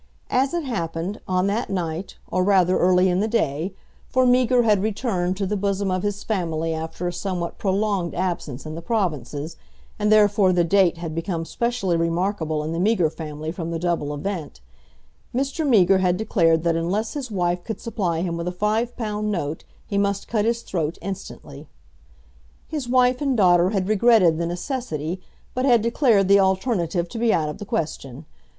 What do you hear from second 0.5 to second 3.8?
it happened, on that night, or rather early in the day,